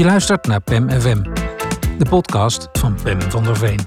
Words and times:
Je 0.00 0.06
luistert 0.06 0.46
naar 0.46 0.60
PEM 0.60 0.90
FM, 0.90 1.22
de 1.98 2.06
podcast 2.08 2.68
van 2.72 3.02
Pem 3.02 3.20
van 3.20 3.44
der 3.44 3.56
Veen. 3.56 3.80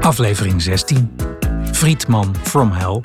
Aflevering 0.00 0.62
16. 0.62 1.16
Friedman 1.72 2.36
from 2.36 2.70
Hell. 2.70 3.00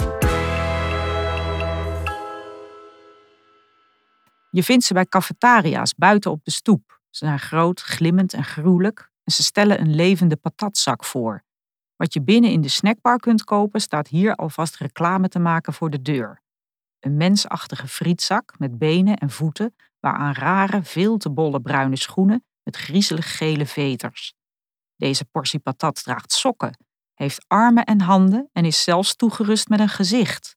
Je 4.52 4.64
vindt 4.64 4.86
ze 4.86 4.94
bij 4.94 5.06
cafetaria's 5.06 5.96
buiten 5.96 6.32
op 6.32 6.44
de 6.44 6.52
stoep. 6.52 7.00
Ze 7.10 7.26
zijn 7.26 7.40
groot, 7.40 7.82
glimmend 7.82 8.34
en 8.34 8.44
gruwelijk 8.44 9.10
en 9.24 9.34
ze 9.34 9.44
stellen 9.44 9.82
een 9.82 9.96
levende 9.96 10.36
patatzak 10.36 11.06
voor. 11.06 11.44
Wat 11.96 12.14
je 12.14 12.22
binnen 12.22 12.52
in 12.52 12.62
de 12.62 12.70
snackbar 12.70 13.18
kunt 13.18 13.44
kopen, 13.44 13.82
staat 13.82 14.08
hier 14.08 14.36
alvast 14.36 14.76
reclame 14.76 15.28
te 15.28 15.40
maken 15.40 15.74
voor 15.74 15.90
de 15.90 16.02
deur. 16.02 16.42
Een 17.00 17.18
mensachtige 17.18 17.88
frietzak 17.88 18.54
met 18.58 18.78
benen 18.78 19.18
en 19.18 19.30
voeten 19.30 19.76
waaraan 20.04 20.34
rare, 20.34 20.84
veel 20.84 21.18
te 21.18 21.32
bolle 21.32 21.62
bruine 21.62 21.96
schoenen 21.96 22.46
met 22.64 22.76
griezelig 22.76 23.38
gele 23.38 23.66
veters. 23.66 24.34
Deze 24.96 25.26
portie 25.26 25.60
patat 25.60 26.04
draagt 26.04 26.32
sokken, 26.32 26.78
heeft 27.14 27.46
armen 27.48 27.84
en 27.84 28.02
handen 28.02 28.50
en 28.52 28.66
is 28.66 28.84
zelfs 28.84 29.16
toegerust 29.16 29.70
met 29.70 29.80
een 29.80 29.90
gezicht. 29.90 30.56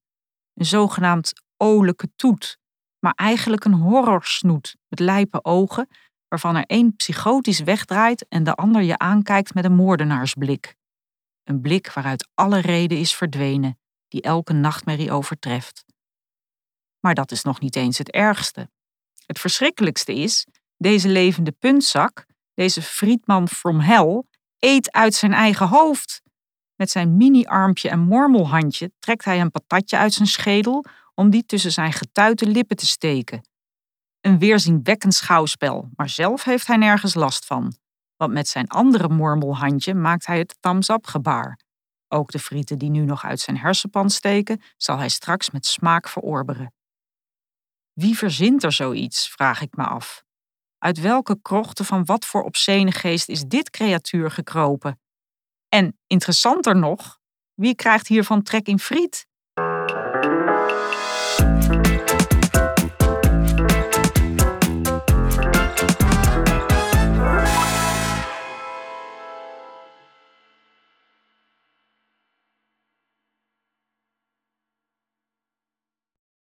Een 0.54 0.64
zogenaamd 0.64 1.32
olijke 1.56 2.09
toet, 2.16 2.59
maar 2.98 3.14
eigenlijk 3.14 3.64
een 3.64 3.73
horrorsnoet 3.74 4.77
met 4.88 5.01
lijpe 5.01 5.45
ogen, 5.45 5.88
waarvan 6.28 6.56
er 6.56 6.66
één 6.66 6.96
psychotisch 6.96 7.60
wegdraait 7.60 8.28
en 8.28 8.45
de 8.45 8.54
ander 8.54 8.82
je 8.82 8.98
aankijkt 8.98 9.54
met 9.54 9.65
een 9.65 9.74
moordenaarsblik. 9.74 10.76
Een 11.45 11.60
blik 11.60 11.92
waaruit 11.92 12.28
alle 12.34 12.59
reden 12.59 12.98
is 12.98 13.15
verdwenen, 13.15 13.78
die 14.09 14.23
elke 14.23 14.52
nachtmerrie 14.52 15.12
overtreft. 15.12 15.84
Maar 17.01 17.15
dat 17.15 17.30
is 17.30 17.42
nog 17.42 17.60
niet 17.60 17.76
eens 17.76 17.98
het 17.98 18.10
ergste. 18.10 18.70
Het 19.27 19.39
verschrikkelijkste 19.39 20.15
is, 20.15 20.47
deze 20.77 21.09
levende 21.09 21.53
puntzak, 21.53 22.27
deze 22.55 22.82
Friedman 22.82 23.49
from 23.49 23.80
hell, 23.80 24.23
eet 24.59 24.93
uit 24.93 25.15
zijn 25.15 25.33
eigen 25.33 25.68
hoofd. 25.68 26.23
Met 26.74 26.91
zijn 26.91 27.16
mini-armpje 27.16 27.88
en 27.88 27.99
mormelhandje 27.99 28.93
trekt 28.99 29.24
hij 29.24 29.41
een 29.41 29.51
patatje 29.51 29.96
uit 29.96 30.13
zijn 30.13 30.29
schedel 30.29 30.85
om 31.15 31.30
die 31.30 31.46
tussen 31.46 31.73
zijn 31.73 31.93
getuite 31.93 32.46
lippen 32.46 32.77
te 32.77 32.87
steken. 32.87 33.49
Een 34.21 34.38
weerzinwekkend 34.38 35.15
schouwspel, 35.15 35.88
maar 35.96 36.09
zelf 36.09 36.45
heeft 36.45 36.66
hij 36.66 36.77
nergens 36.77 37.15
last 37.15 37.46
van. 37.46 37.74
Want 38.16 38.33
met 38.33 38.49
zijn 38.49 38.68
andere 38.68 39.09
mormelhandje 39.09 39.95
maakt 39.95 40.27
hij 40.27 40.38
het 40.38 40.57
thumbs 40.61 40.88
up 40.88 41.07
gebaar. 41.07 41.59
Ook 42.09 42.30
de 42.30 42.38
frieten 42.38 42.79
die 42.79 42.90
nu 42.90 43.01
nog 43.01 43.24
uit 43.24 43.40
zijn 43.40 43.59
hersenpan 43.59 44.11
steken, 44.11 44.63
zal 44.77 44.99
hij 44.99 45.09
straks 45.09 45.51
met 45.51 45.66
smaak 45.66 46.09
verorberen. 46.09 46.73
Wie 47.97 48.16
verzint 48.16 48.63
er 48.63 48.73
zoiets, 48.73 49.29
vraag 49.29 49.61
ik 49.61 49.77
me 49.77 49.85
af. 49.85 50.25
Uit 50.79 51.01
welke 51.01 51.39
krochten 51.43 51.85
van 51.85 52.05
wat 52.05 52.25
voor 52.25 52.43
obscene 52.43 52.93
geest 52.93 53.29
is 53.29 53.43
dit 53.43 53.71
creatuur 53.71 54.30
gekropen? 54.30 55.01
En 55.69 55.99
interessanter 56.07 56.77
nog, 56.77 57.19
wie 57.55 57.74
krijgt 57.74 58.07
hiervan 58.07 58.43
trek 58.43 58.67
in 58.67 58.79
friet? 58.79 59.27